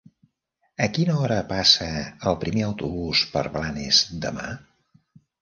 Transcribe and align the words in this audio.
A 0.85 0.85
quina 0.95 1.17
hora 1.25 1.37
passa 1.51 1.89
el 2.31 2.39
primer 2.45 2.65
autobús 2.69 3.23
per 3.35 3.45
Blanes 3.59 4.01
demà? 4.27 4.49